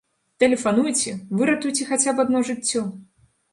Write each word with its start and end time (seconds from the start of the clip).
Тэлефануйце, 0.43 1.13
выратуйце 1.41 1.89
хаця 1.91 2.11
б 2.17 2.27
адно 2.27 2.43
жыццё! 2.51 2.81